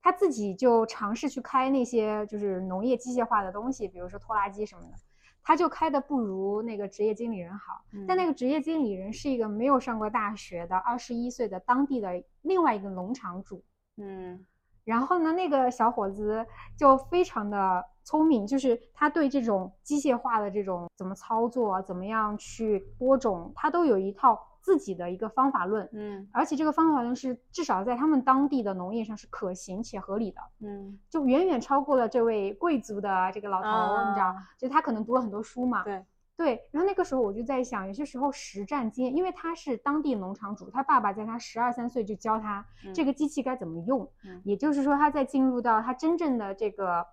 [0.00, 4.94] 他自己就尝试去开那些就是农业机械化的东西，比如说拖拉机什么的，
[5.42, 7.84] 他就开的不如那个职业经理人好。
[8.08, 13.62] 但那个职业经理人是一个没有上过大学的二十一岁的当地的另外一个农场主。
[13.98, 14.46] 嗯。
[14.84, 16.44] 然后呢，那个小伙子
[16.76, 25.88] 就非常的聪明，就是他对这种机械化的这种怎么操作，怎么样去播种，他都有一套自己的一个方法论。
[25.92, 30.40] 嗯，而且这个方法论是至少在他们当地的农业上是可行且合理的。
[30.60, 35.82] 嗯，就远远超过了这位贵族的这个老头，你知道，就他可能读了很多书嘛。
[35.84, 36.04] 对。
[36.36, 44.10] 对，然后那个时候我就在想，有些时候实战经验，因为他是当地农场主，他爸爸在他十二三岁就教他这个机器该怎么用，
[44.42, 47.06] 也就是说他在进入到他真正的这个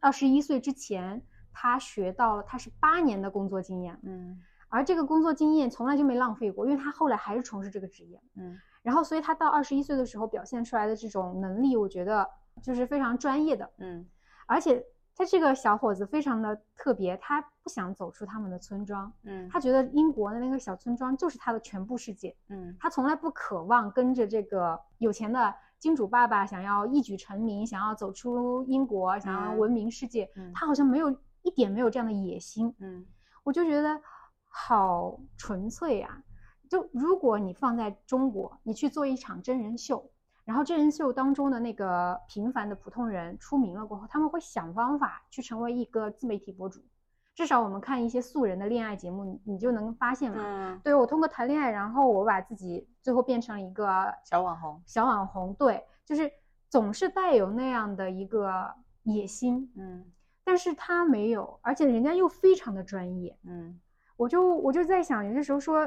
[0.00, 4.36] 二十一岁之前，他学到了他是八年的工作经验，嗯，
[4.68, 12.28] 而这个工作经验从来就没浪费过，因为他后来还是从事这个职业，嗯，然后所以他到二十一岁的时候表现出来的这种能力，我觉得
[12.60, 14.04] 就是非常专业的，嗯，
[14.46, 14.84] 而且。
[15.18, 31.10] 他这个小伙子非常的特别，他不想走出他们的村庄，嗯，他觉得英国的那个小村庄就是他的全部世界，嗯，他从来不渴望跟着这个有钱的金主爸爸想要一举成名，想要走出英国，想要闻名世界，他好像没有
[31.42, 33.04] 一点没有这样的野心，嗯，
[33.42, 34.00] 我就觉得
[34.46, 36.22] 好纯粹呀，
[36.70, 40.08] 就如果你放在中国，你去做一场真人秀。
[40.48, 46.80] 然后真人秀当中的那个平凡的普通人出名了过后，他们会想方法去成为一个自媒体博主。
[47.34, 50.80] 至少我们看一些素人的恋爱节目，你你就能发现嘛。
[50.82, 54.82] 对我通过谈恋爱，然后我把自己最后变成了一个小网红。
[54.86, 56.32] 小网红，对，就是
[56.70, 59.70] 总是带有那样的一个野心。
[59.76, 60.10] 嗯，
[60.44, 63.36] 但是他没有，而且人家又非常的专业。
[63.44, 63.78] 嗯，
[64.16, 65.86] 我就我就在想，有些时候说，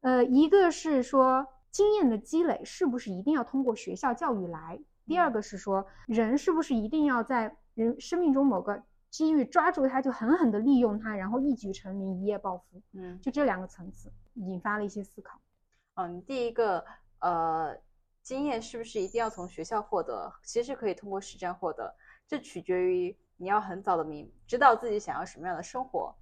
[0.00, 1.46] 呃，一个是说。
[1.74, 4.80] 经验的积累是不是一定要通过学校教育来？
[5.06, 12.80] 第二个是说，人是不是一定要在人生命中某个机遇抓住它，就狠狠地利用它，然后一举成名、一夜暴富？
[12.92, 15.40] 嗯，就这两个层次引发了一些思考。
[15.94, 16.84] 嗯，第一个，
[17.18, 17.76] 呃，
[18.22, 20.32] 经验是不是一定要从学校获得？
[20.44, 21.92] 其实可以通过实战获得，
[22.28, 26.14] 这取决于你要很早的明知道自己想要什么样的生活，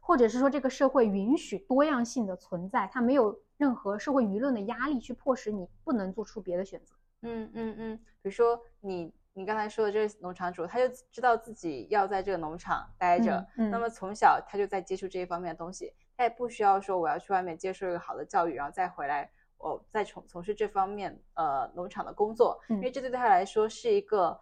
[0.00, 3.40] 或者是说这个社会允许多样性的存在，它没有。
[3.60, 6.94] 任何社会舆论的压力去迫使你不能做出别的选择。
[7.20, 24.40] 嗯嗯嗯，比如说你你刚才说的这个农场主，他就知道自己要在这个农场待着，那么从小他就在接触这一方面的东西，他也不需要说我要去外面接受一个好的教育，然后再回来，我再从从事这方面呃农场的工作，因为这对他来说是一个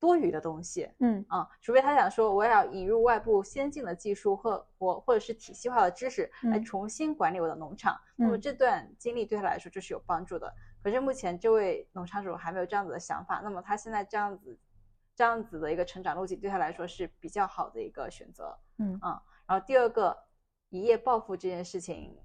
[0.00, 1.24] 多余的东西，嗯。
[1.28, 10.52] 啊，除非他想说我要引入外部先进的技术或或或者是体系化的知识来重新管理我的农场，那么这段经历对他来说就是有帮助的。
[10.82, 14.58] 可是目前这位农场主还没有这样子的想法，那么他现在这样子
[15.14, 18.98] 这样子的一个成长路径对他来说是比较好的一个选择，嗯。
[19.02, 20.16] 啊，然后第二个
[20.70, 22.18] 一夜暴富这件事情，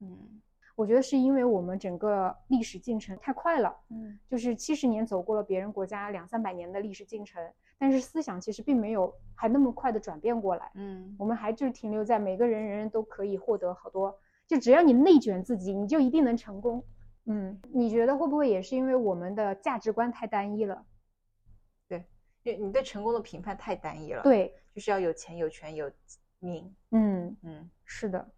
[0.00, 0.42] 嗯。
[0.76, 7.42] 我觉得是因为我们整个历史进程太快了，嗯，就是七十年走过了别人国家两三百年的历史进程，
[7.78, 16.84] 但是思想其实并没有还那么快的转变过来，嗯，我们还就是停留在每个人人人都可以获得好多，就只要你内卷自己，你就一定能成功，
[17.24, 20.84] 嗯，你觉得会不会也是因为我们的价值观太单一了？
[21.88, 22.04] 对，
[22.42, 25.90] 因为你对成功的评判太单一了，对，就是要有钱有权有
[26.38, 27.34] 名，嗯。
[27.42, 28.30] 嗯，是的。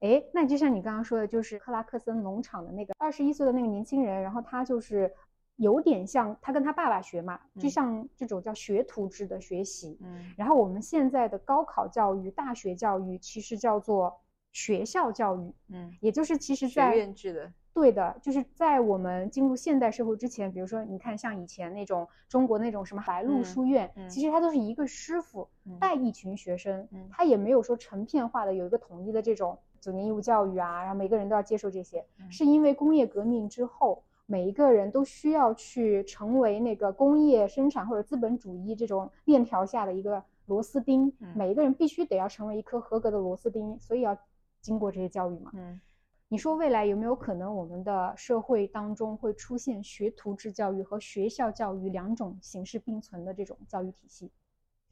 [0.00, 5.12] 哎，那就像你刚刚说的，就是克拉克森农场的那个二十一岁的那个年轻人，然后他就是
[5.56, 9.98] 有点像他跟他爸爸学嘛，就像这种叫学徒制的学习。
[10.00, 14.18] 嗯，然后我们现在的高考教育、大学教育其实叫做
[14.52, 17.52] 学校教育，嗯，也就是其实在学院制的。
[17.74, 25.46] 对的，就是在我们进入现代社会之前，比如说你看像以前那种中国那种什么白鹿书院，其实它都是一个师傅
[25.78, 29.58] 带一群学生，嗯他也没有说成片化的有一个统一的这种。
[29.80, 44.16] 九年义务教育啊，然后每个人都要接受这些，是因为工业革命之后，每一个人都需要去成为那个工业生产或者资本主义这种链条下的一个螺丝钉，每一个人必须得要成为一颗合格的螺丝钉，所以要
[44.60, 45.50] 经过这些教育嘛。
[45.54, 45.80] 嗯，
[46.28, 54.30] 你说未来有没有可能我们的社会当中会出现学徒制教育和学校教育两种形式并存的这种教育体系？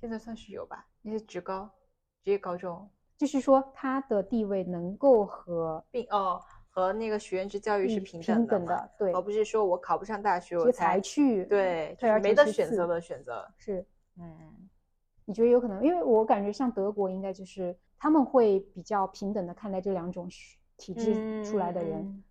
[0.01, 1.71] 现在算是有吧，那些职高、
[2.25, 2.89] 职业高中。
[3.19, 13.45] 就是说，他的地位能够和并哦和那个学院制教育是平等的，对，而不是说我考不上大学我才去，对，就是没得选择的选择。
[13.57, 13.85] 是，
[14.21, 14.71] 嗯，
[15.25, 15.83] 你觉得有可能？
[15.85, 20.29] 因为我感觉像德国，应该就是他们会比较平等的看待这两种
[20.77, 22.23] 体制出来的人。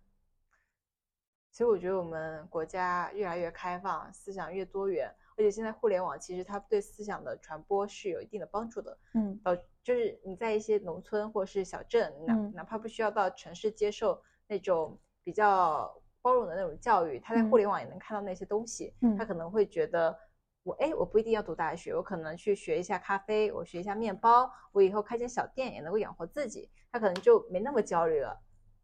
[1.52, 5.14] 其实我觉得我们国家越来越开放，思想越多元。
[5.38, 20.18] 而且现在互联网其实它对思想的传播是有一定的帮助的，嗯，呃，就是你在一些农村或者是小镇，哪哪怕不需要到城市接受那种比较包容的那种教育，他在互联网也能看到那些东西，他可能会觉得
[20.64, 28.36] 我哎，我不一定要读大学，我可能去学一下咖啡，我学一下面包，我以后开间小店也能够养活自己，他可能就没那么焦虑了，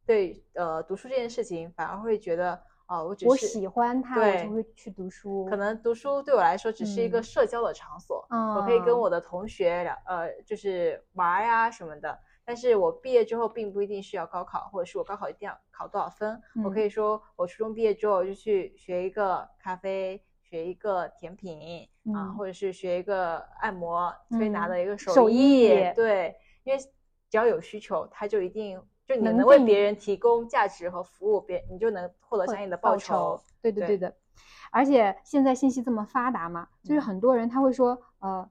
[0.07, 2.63] 对，呃，读书这件事情反而会觉得。
[2.87, 5.47] 哦，我只是我喜欢它，我就会去读书。
[5.47, 12.19] 可能读书对我来说只是一个社交的场所，我可以跟我的同学聊，呃，就是玩呀什么的。
[12.45, 16.39] 但是我毕业之后并不一定是要高考，或者是我高考一定要考多少分。
[16.63, 25.69] 我可以说，我初中毕业之后就去学一个咖啡，学一个甜品啊，或者是学一个按摩推拿的一个手艺。
[25.95, 26.79] 对，因为
[27.31, 28.79] 只要有需求，他就一定。
[29.07, 33.41] 就你能为别人提供价值和服务，别你就能获得相应的报酬。
[33.61, 34.15] 对对对的，
[34.71, 38.49] 而且现在信息这么发达嘛，就是很多人他会说，呃，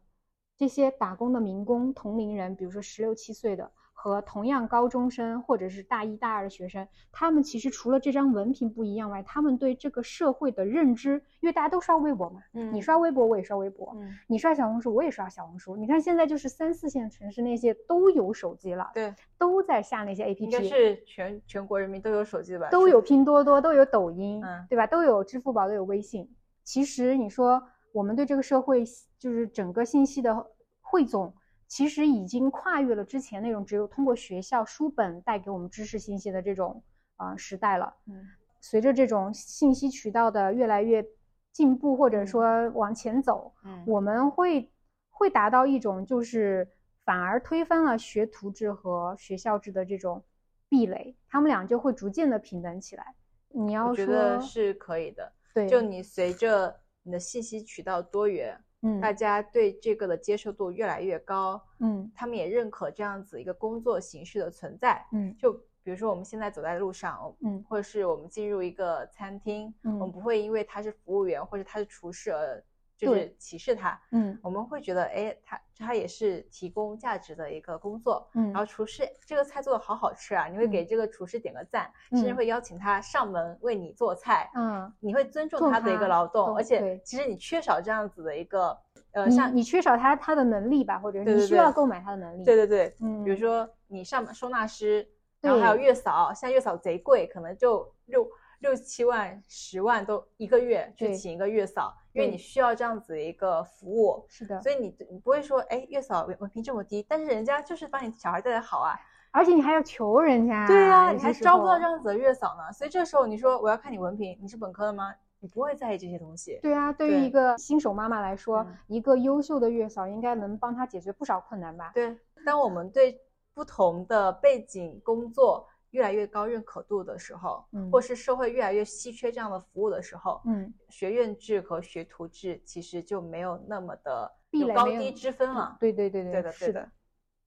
[0.57, 3.71] 这些打工的民工同龄人，比如说十六七岁的。
[4.03, 15.77] 和同样高中生或者是大一、大二的学生，他们其实除了这张文凭不一样外，他们对这个社会的认知，因为大家都刷微博嘛，嗯，你刷微博我也刷微博，嗯，你刷小红书我也刷小红书。
[15.77, 22.67] 你看现在就是三四线城市那些都有手机了，对，都在下那些 APP，应该是全全国人民都有手机吧？
[22.71, 24.85] 都有拼多多，都有抖音，嗯，对吧？
[24.85, 26.29] 都有支付宝，都有微信。
[26.65, 27.63] 其实你说
[27.93, 28.83] 我们对这个社会
[29.17, 30.45] 就是整个信息的
[30.81, 31.33] 汇总。
[31.73, 36.83] 其实已经跨越了之前那种只有通过学校书本带给我们知识信息的这种
[37.15, 37.91] 啊时代了。
[38.05, 38.27] 嗯，
[38.61, 41.03] 随着这种信息渠道的越来越
[41.51, 44.71] 进步，或者说往前走，嗯，我们会
[45.09, 46.69] 会达到一种就是
[47.05, 50.23] 反而推翻了学徒制和学校制的这种
[50.69, 53.15] 壁垒，他们俩就会逐渐的平等起来。
[53.49, 58.63] 你要说是可以的，对，就你随着你的信息渠道多元。
[58.83, 72.63] 嗯，大家对这个的接受度越来越高，嗯，他们也认可这样子一个工作形式的存在，嗯，就比如说我们现在走在路上，嗯，或者是我们进入一个餐厅，嗯，我们不会因为他是服务员或者他是厨师而。
[72.97, 88.77] 就是歧视他，嗯，我们会觉得，哎，他他也是提供价值的一个工作，嗯，然后厨师这个菜做的好好吃啊，你会给这个厨师点个赞，甚至会邀请他上门为你做菜，嗯，你会尊重他的一个劳动，而且其实你缺少这样子的一个，
[89.11, 95.07] 呃，像你缺少他他的能力吧，或者你需要购买他的能力，对对对，嗯，比如说你上门收纳师，
[95.41, 98.25] 然后还有月嫂，现在月嫂贼贵，可能就六。
[98.63, 104.25] 六七万、十万都一个月去请一个月嫂，因为你需要这样子一个服务。
[104.29, 108.97] 是的，所以你你不会说，哎，月嫂文凭这么低，但是人家就是把你小孩带的好啊，
[109.31, 110.65] 而且你还要求人家。
[110.65, 112.71] 对啊，你还招不到这样子的月嫂呢。
[112.71, 115.13] 所以这时候你说我要看你文凭，你是本科的吗？
[115.41, 116.57] 你不会在意这些东西。
[116.61, 121.91] 对啊，对于一个新手妈妈来说，一个优秀的月嫂应该能帮她解决不少困难吧？
[121.93, 123.19] 对，当我们对
[123.53, 125.67] 不同的背景工作。
[125.93, 135.77] 越来越高认可度的时候，嗯，或是社会越来越稀缺这样的服务的时候，嗯，学院制和学徒制其实就没有那么的有高低之分了。
[135.79, 136.89] 对对对对，对的是的。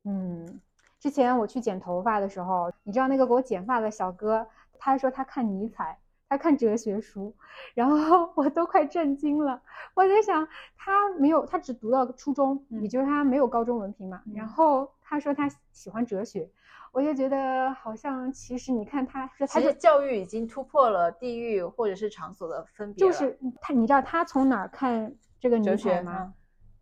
[0.04, 0.60] 嗯，
[1.00, 4.46] 之前我去剪头发的时候，你知道那个给我剪发的小哥，
[4.78, 7.34] 他说他看尼采，他看哲学书，
[7.74, 9.60] 然后 我都快震惊了。
[9.94, 14.22] 我在想，他没有，他只读到初中，也就是他没有高中文凭嘛。
[14.32, 16.50] 然后他说他喜欢哲学。
[16.92, 26.32] 我就觉得好像，其实你看，他是他的教育已经突破了地域或者是场所的分别就是他，你知道他从哪儿看这个哲学吗？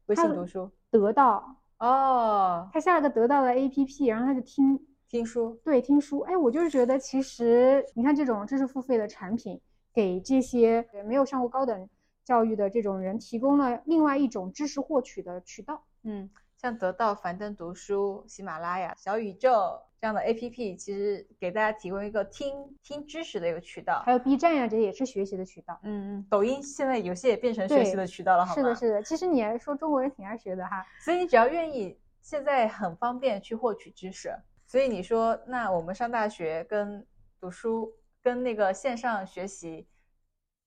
[0.06, 6.20] 微信读书，得到哦，他下了个得到的 APP，然后他就听听书，对，听书。
[6.20, 9.60] 哎，我就是觉得，其实你看这种知识付费的产品，
[9.92, 11.88] 给这些没有上过高等
[12.22, 15.82] 教育的这种人，提供了另外一种知识获取的渠道。
[16.04, 16.30] 嗯，
[16.64, 19.78] 像得到、樊登读书、喜马拉雅、小宇宙。
[20.00, 25.78] 这样的 A P P 其实给大家提供一个听听知识的一个渠道，还有 B 站呀，这也是学习的渠道。
[25.82, 28.62] 嗯嗯，抖音现在有些也变成学习的渠道了，好吗？
[28.62, 29.02] 是的，是的。
[29.02, 34.34] 其实你还说中国人挺爱学的哈，所以你只要愿意，现在很方便去获取知识。
[34.66, 37.06] 所以你说，那我们上大学跟
[37.38, 39.86] 读书跟那个线上学习，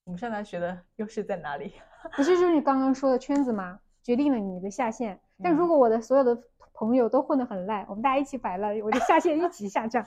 [0.03, 1.73] 我们上大学的优势在哪里？
[2.15, 3.79] 不是就是你刚刚说的圈子吗？
[4.03, 5.19] 决定了你的下限。
[5.43, 6.35] 但如果我的所有的
[6.73, 10.05] 朋友都混得很烂，我们大家一起摆烂，我就下线一起下降。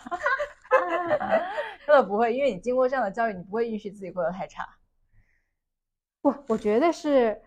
[1.87, 4.67] 真的不会，因为你经过这样的教育，你不会允许自己过得太差。
[6.23, 7.41] 不，我觉得是，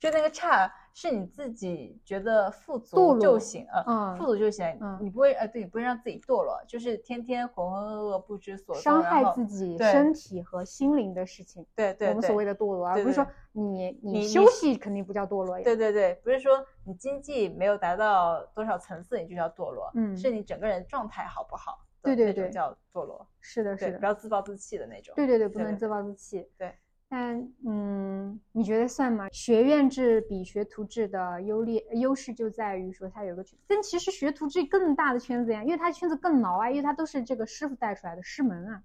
[0.00, 0.72] 就那个差。
[0.94, 3.82] 是你自己觉得富足就行，呃，
[4.16, 4.66] 富足就行，
[5.00, 26.74] 你不会，呃，对，你不会让自己堕落，就是天天浑浑噩噩不知所，伤害自己身体和心灵的事情，对对，我们所谓的堕落，而不是说你你休息肯定不叫堕落呀，对对对，不是说你经济没有达到多少层次你就叫堕落，嗯，是你整个人状态好不好，对对对，叫堕落，是的，是的，不要自暴自弃的那种，对对对，不能自暴自弃，对。
[27.08, 29.28] 但嗯，你觉得算吗？
[29.32, 38.82] 学院制比学徒制的优劣优势就在于说它有个圈，但其实学徒制更大的圈子呀，因为它圈子更牢啊，因为它都是这个师傅带出来的师门啊，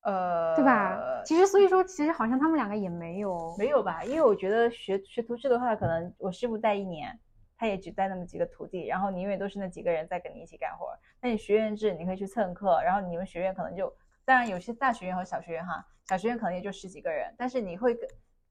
[0.00, 1.22] 呃，对吧？
[1.26, 7.18] 其实所以说，其实好像他们两个也没有没有吧，因为我觉得学学徒制的话，可能我师傅带一年，
[7.58, 10.86] 他也只带那么几个徒弟，然后你永远都是那几个人在跟你一起干活。
[11.20, 13.92] 那你学院制，你可以去蹭课，然后你们学院可能就，
[14.26, 15.86] 当然有些大学院和小学院哈。
[16.08, 17.92] 小学院可能也就十几个人，但是你会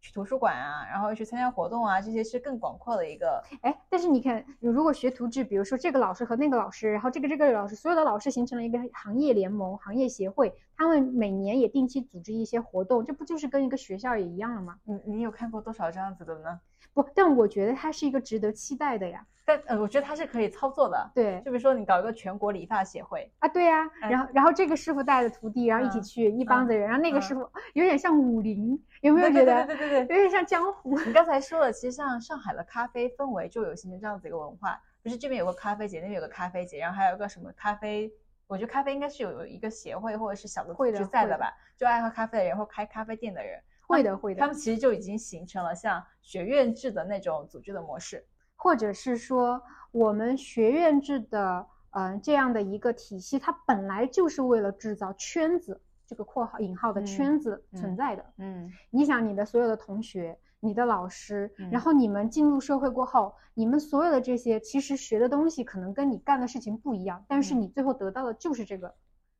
[0.02, 3.42] 去图书馆啊，然后去参加活动啊，这些是更广阔的一个。
[3.62, 14.78] 哎，但是你看，你如果学徒制，比如说这个老师和那个老师，然后这个这个老师，所有的老师形成了一个行业联盟、行业协会，他们每年也定期组织一些活动，这不就是跟一个学校也一样了吗？
[14.84, 16.60] 你你有看过多少这样子的呢？
[16.94, 19.26] 不，但我觉得它是一个值得期待的呀。
[19.48, 21.12] 但呃，我觉得它是可以操作的。
[21.14, 23.88] 对，就比如说你搞一个全国理发协会啊，对呀。
[24.02, 29.64] 然后然后这个师傅带着徒弟，然后一起去一帮子人，然后那个师傅有点像武林，有没有觉得？
[29.68, 31.00] 对对对对，有点像江湖。
[31.02, 38.12] 你刚才说了，其实像上海的咖啡氛围就有形成这样子一个文化，不是这边有个咖啡节，那边有个咖啡节，然后还有一个什么咖啡，
[38.48, 43.62] 我觉得咖啡应该是有有一个协会或者是小的组织在的吧，就爱喝咖啡的人或开咖啡店的人。
[43.88, 44.40] 会的，会的。
[44.40, 58.26] 他们其实就已经形成了像学院制的那种组织的模式，或者是说我们学院制的，嗯，这样的一个体系，它本来就是为了制造圈子，这个括号引号的圈子存在的。
[58.38, 68.94] 嗯，你想你的所有的同学、你的老师，然后你们进入社会过后，你们所有的这些其实学的东西可能跟你干的事情不一样，但是你最后得到的就是这个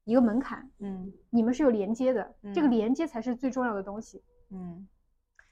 [0.04, 0.70] 一个门槛。
[0.80, 4.24] 嗯，你们是有连接的，这个连接才是最重要的东西。
[4.50, 4.88] 嗯，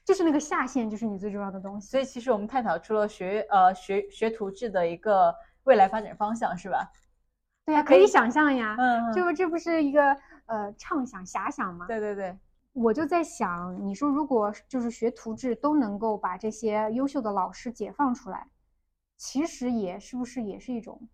[0.04, 1.88] 就是那个下限，就是你最重要的东西。
[1.88, 5.34] 所以其实我们探讨出了学呃学学徒制的一个
[5.64, 6.90] 未来发展方向，是吧？
[7.64, 8.76] 对呀，可以想象呀。
[8.78, 10.16] 嗯，这不这不是一个
[10.46, 11.86] 呃畅想遐想吗？
[11.86, 12.38] 对对对，
[12.72, 18.46] 我就在想，你说如果就是学徒制都能够把这些优秀的老师解放出来，
[19.16, 21.08] 其实也是不是也是一种，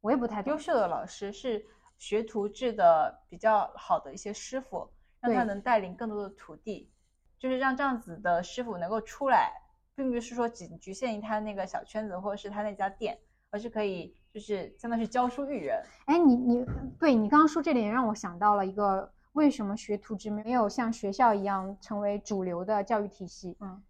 [0.00, 1.64] 我也不太懂优秀的老师是
[1.96, 4.90] 学徒制的比较好的一些师傅。
[5.22, 6.90] 让他能带领更多的徒弟，
[7.38, 9.52] 就是让这样子的师傅能够出来，
[9.94, 13.16] 并不是说仅局限于他那个小圈子或者是他那家店，
[13.50, 15.80] 而是可以就是相当于教书育人。
[16.06, 16.66] 哎，你你
[16.98, 23.56] 对你刚刚说这点让我想到了一个为什么学徒制没有像学校一样成为主流的教育体系？
[23.60, 23.80] 嗯，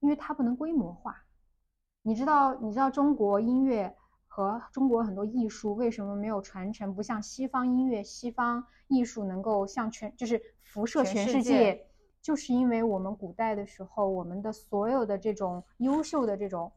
[0.00, 1.24] 因为它不能规模化。
[2.02, 3.96] 你知道，你知道中国音乐
[4.34, 6.94] 和中国很多艺术为什么没有传承？
[6.94, 11.86] 不像西方音乐、西方艺术能够向全，就是辐射全世界，
[12.22, 16.72] 就是因为我们古代的时候，我们的所有的这种优秀的这种，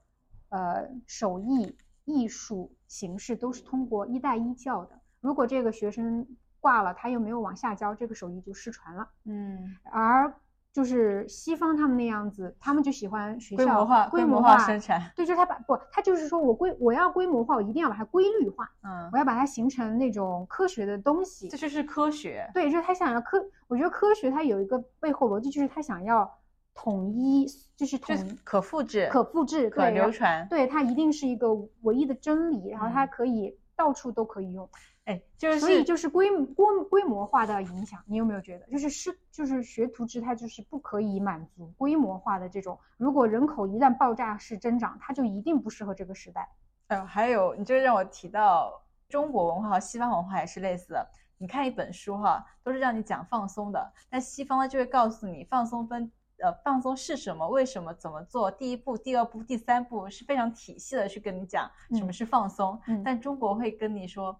[0.50, 5.00] 呃，手艺艺术形式都是通过一代一教的。
[5.22, 6.28] 如果这个学生
[6.60, 9.10] 挂了，他又没有往下教，这个手艺就失传了。
[9.24, 10.36] 嗯，而
[10.76, 15.10] 就是西方他们那样子，他们就喜欢学校规模化、规模化生产。
[15.16, 18.70] 对，就是他把不，他就是说我规我要规模化，我一定要把它规律化。
[18.84, 21.48] 嗯，我要把它形成那种科学的东西。
[21.48, 22.46] 这就是科学。
[22.54, 23.42] 对，就是他想要科。
[23.68, 26.30] 我觉得科学它有一个背后逻辑，就是他想要
[26.74, 27.48] 统一，
[27.78, 28.14] 就是统
[28.44, 30.46] 可复制、可复制、可流传。
[30.50, 31.54] 对，它一定是一个
[31.84, 34.70] 唯一的真理，然后它可以到处都可以用。
[35.06, 42.76] 哎，就是所以就是规规规模化的影响，你有没有觉得，就是是就是学徒制，它就是不可以满足规模化的这种。
[42.98, 46.50] 如果人口一旦爆炸式增长，它就一定不适合这个时代。
[46.88, 51.08] 嗯，还有，你就让我提到中国文化和西方文化也是类似的。
[51.38, 62.82] 你看一本书哈，都是让你讲放松的，但西方呢就会告诉你放松分呃放松是什么，为什么怎么做，第一步、第二步、第三步是非常体系的去跟你讲什么是放松。
[63.04, 64.36] 但中国会跟你说。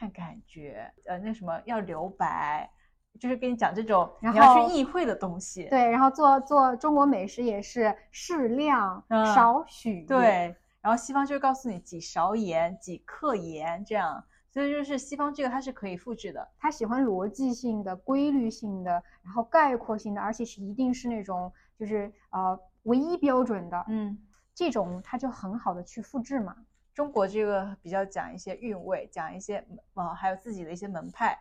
[0.00, 2.70] 看感觉，呃，那什么要留白，
[3.18, 5.64] 就是跟你讲这种你要去意会的东西。
[5.64, 10.06] 对，然后做做中国美食也是适量少许。
[10.06, 18.92] 对，然后西方就会告诉你几勺盐、几克盐这样，所以就是西方这个它是可以复制的，他喜欢逻辑性的、规律性的，
[19.22, 23.84] 然后概括性的，而且是一定是那种就是呃唯一标准的。
[23.88, 24.16] 嗯，
[24.54, 26.56] 这种它就很好的去复制嘛。
[26.92, 29.64] 中国这个比较讲一些韵味，讲一些
[29.94, 31.38] 呃，还有自己的一些门派，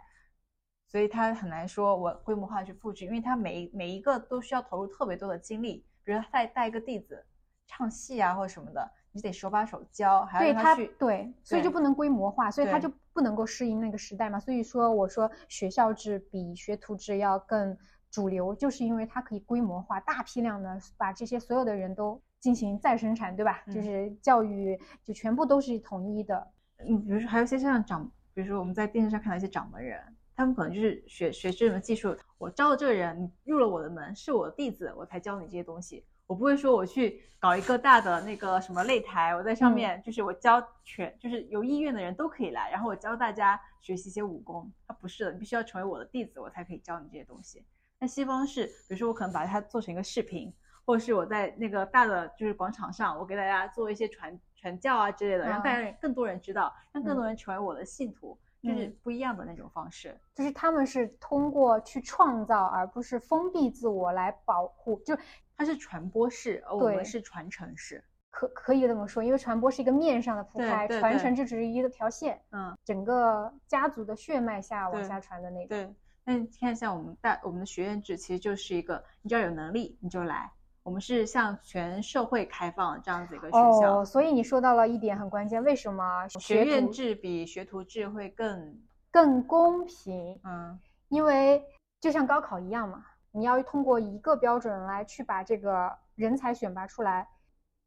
[0.88, 7.26] 所以他很难说我规模化去复制，因为他每每一个都需要投入特别多的精力，比如他带带一个弟子
[7.68, 14.40] 唱戏啊或者什么的，你得手把手教，还要他去对，所以就不能规模化，所以他就不能够适应那个时代嘛。
[14.40, 17.76] 所以说我说学校制比学徒制要更
[18.12, 22.22] 主流，就是因为它可以规模化，大批量的把这些所有的人都。
[22.40, 23.64] 进行再生产，对吧？
[23.74, 26.52] 就是教育就全部都是统一的。
[26.88, 30.02] 嗯，比如说还有一些像掌，比如说我们在电视上看到一些掌门人，
[30.36, 32.16] 他们可能就是学学这门技术。
[32.38, 36.06] 我招的这个人，你入了我的门，是我的弟子，我才教你这些东西。
[36.26, 44.72] 我不会说我去搞一个大的那个什么擂台，我在上面就是我教全，就是有意愿的人都可以来，然后我教大家学习一些武功。
[44.88, 47.66] 他不是的，你必须要成为我的弟子，我才可以教你这些东西。
[48.00, 50.54] 那西方是，比如说我可能把它做成一个视频。
[50.90, 60.20] 或是我在那个大的就是广场上，我给大家做一些传传教啊之类的，让大家更多人知道，让更多人成为我的信徒，就是不一样的那种方式。
[60.34, 65.16] 就是他们是通过去创造，而不是封闭自我来保护，就
[65.56, 75.68] 它是传播式，而我们是传承式，可可以这么说，因为传播是一个面上的铺开，传承就只是一个条线，嗯，整个家族的血脉下往下传的那种。
[75.68, 80.52] 对，那你看一下我们大我们的学院制，其实就是一个，你只要有能力你就来。
[80.90, 88.76] 我们是向全社会开放这样子一个学校，哦，所以你说到了一点很关键，为什么学院制比学徒制会更
[89.12, 90.42] 更公平？
[90.44, 90.80] 嗯，
[91.10, 91.64] 因为
[92.02, 97.28] 就像高考一样嘛，你要通过一个标准来去把这个人才选拔出来，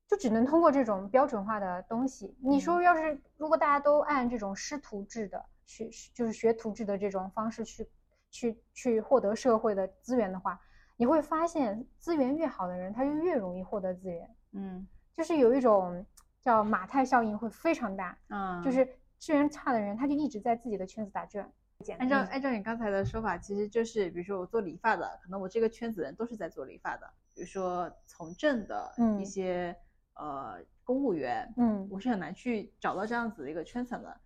[0.07, 2.37] 就只能通过这种标准化的东西。
[2.41, 7.91] 你说要是如果大家都按这种师徒制的学，就是学徒制的这种方式去
[8.31, 10.57] 去去获得社会的资源的话。
[11.03, 14.37] 你会发现，资源越好的人，他就越容易获得资源。
[14.53, 16.07] 嗯，就是有一种
[16.41, 18.17] 叫马太效应，会非常大。
[18.29, 18.89] 嗯，就是
[19.19, 21.53] 资源差的人，他就一直在自己的圈子打转。
[21.99, 27.11] 按照按照你刚才的说法，其实就是，比如说我做理发的，可能我这个圈子人都是在做理发的。
[27.35, 29.77] 比如说从政的一些
[30.15, 34.21] 呃公务员，嗯，我是很难去找到这样子的一个圈层的。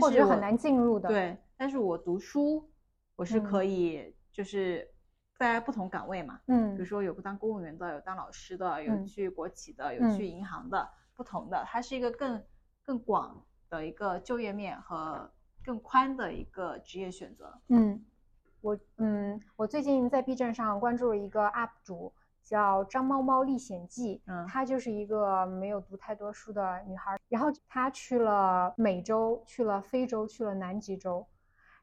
[0.00, 1.10] 或者很难进入的。
[1.10, 2.66] 对，但是我读书，
[3.14, 4.90] 我是可以就是。
[5.38, 12.42] 在不同岗位嘛，嗯，比如说有当公务员的，有当老师的，有去国企的，有去银行的，不同的，它是一个更
[12.82, 15.30] 更广的一个就业面和
[15.64, 17.60] 更宽的一个职业选择。
[17.68, 18.02] 嗯，
[18.62, 31.26] 我嗯，我最近在 B 站上关注了一个 UP 主，叫张猫猫历险记，嗯，她就是一个没有读太多书的女孩，然后她去了美洲，去了非洲，去了南极洲，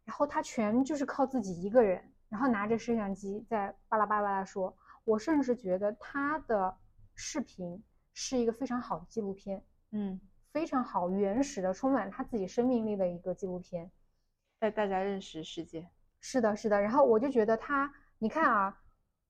[0.06, 2.10] 然后她全就是靠自己一个人。
[2.34, 6.76] 然后拿着摄像机在巴拉巴拉说，我甚至觉得他的
[7.14, 7.80] 视频
[8.16, 10.20] 是一个非常好的纪录片，嗯，
[10.52, 13.92] 非常好，原始的，充满他自己生命力的一个纪录片，
[14.58, 15.88] 带大家认识世界。
[16.22, 16.82] 是的，是的。
[16.82, 18.82] 然后我就觉得他，你看啊，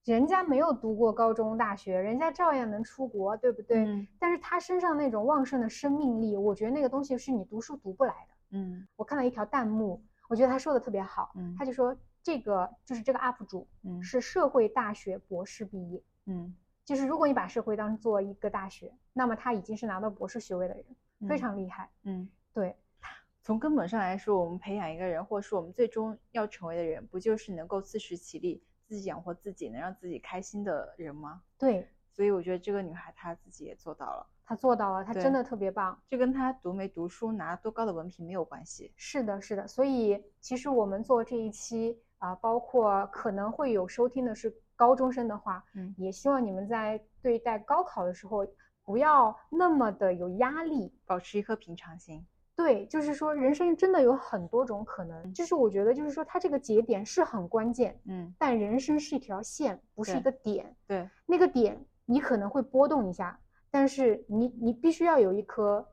[0.06, 3.84] 人家没有读过高中、大学，人家照样能出国，对不对？
[3.84, 8.58] 嗯但是他身上那种旺盛的生命力，我觉得那个东西是你读书读不来的。
[8.58, 11.94] 嗯我看到一条弹幕，我觉得他说的特别好，嗯他就说
[12.24, 16.56] 这个就是这个 UP 主嗯是社会大学博士毕业，嗯，
[16.86, 20.86] 就是如果你把社会当做一个大学，那么他已经是拿到博士学位的人，
[21.28, 21.90] 非嗯常厉害。
[22.04, 22.28] 嗯。
[22.54, 22.76] 对，
[23.44, 31.42] 从根本上来说，我们培养一个人，或者是我们最终要成为的人，不就是能够自食其力、自己养活自己、能让自己开心的人吗？
[31.58, 36.00] 对所以我觉得这个女孩她自己也做到了，她做到了，她真的特别棒。
[36.08, 38.94] 这跟她读没读书、拿多高的文凭没有关系。
[38.96, 48.48] 是的，是的，所以其实我们做这一期啊、包括可能会有收听的是高中生的话，嗯也希望你们在对待高考的时候
[48.86, 50.94] 不要那么的有压力。
[51.06, 52.26] 保持一颗平常心。
[52.56, 60.74] 对，就是说人生真的有很多种可能，就是我觉得就是说它这个节点是很关键，嗯，但人生是一条线，不是一个点。
[60.88, 63.38] 对，那个点你可能会波动一下，
[63.70, 65.86] 但是你你必须要有一颗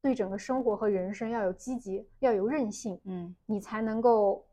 [0.00, 4.46] 对整个生活和人生要有积极，要有韧性，嗯，你才能够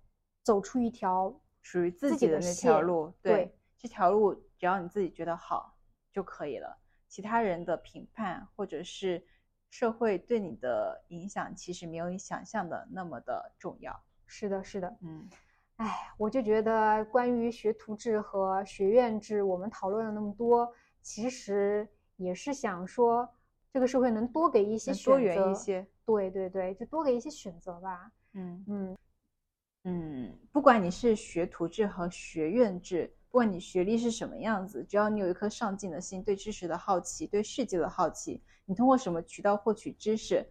[0.46, 5.76] 走出一条属于自自己的那条路，对这条路只要你自己觉得好
[6.12, 6.78] 就可以了，
[7.08, 9.26] 其他人的评判或者是
[9.72, 14.00] 社会对你的影响，其实没有你想象的那么的重要。
[14.28, 14.96] 是的，是的。
[15.02, 15.28] 嗯
[15.78, 20.72] 哎，我就觉得关于学徒制和学院制，我们讨论了那么多，
[21.02, 23.28] 其实也是想说，
[23.74, 25.88] 这个社会能多给一些选能多元择一些。
[26.06, 28.12] 对对对，就多给一些选择吧。
[28.34, 28.98] 嗯嗯，
[29.88, 40.44] 嗯，不管你是学徒制和学院制，不管你学历是什么样子，只要你有一颗上进的心，对知识的好奇，对世界的好奇，你通过什么渠道获取知识，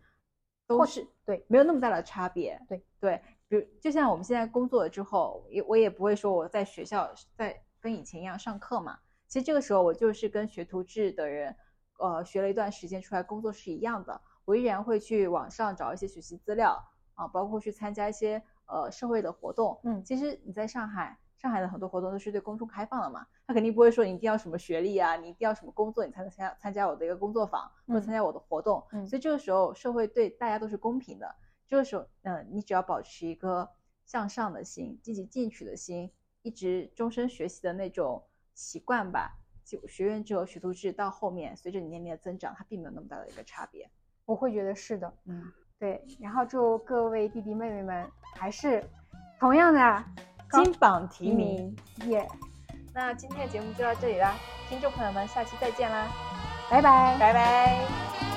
[0.68, 2.60] 都是对，没有那么大的差别。
[2.68, 8.96] 对对，比如就像我们现在工作了之后，也我也不会说我在学校在跟以前一样上课嘛。
[9.26, 11.56] 其实这个时候我就是跟学徒制的人，
[11.98, 16.80] 呃，学了一段时间出来工作是一样的，我依然会去网上找一些学习资料
[17.14, 19.78] 啊，包括去参加一些呃社会的活动。
[19.84, 28.84] 嗯其实你在上海，上海的很多活动都是对公众开放的嘛，他肯定不会说你一定要什么学历啊，你一定要什么工作你才能参加参加我的一个工作坊或者参加我的活动。
[28.92, 31.34] 嗯所以这个时候社会对大家都是公平的。
[31.66, 33.68] 这个时候，嗯、你只要保持一个
[34.04, 36.12] 向上的心、积极进取的心，
[36.42, 39.38] 一直终身学习的那种习惯吧。
[39.64, 43.90] 就学院制和学徒制到后面，随着你年龄的增长，它并没有那么大的一个差别。
[44.26, 45.10] 我会觉得是的。
[45.24, 45.50] 嗯，
[45.84, 48.82] 对，然后祝各位弟弟妹妹们还是
[49.38, 50.04] 同样的
[50.50, 51.76] 金榜题名。
[52.06, 52.26] 耶，
[52.94, 54.32] 那今天的节目就到这里啦，
[54.66, 56.08] 听众朋友们，下期再见啦，
[56.70, 57.18] 拜拜。
[57.18, 58.33] 拜拜。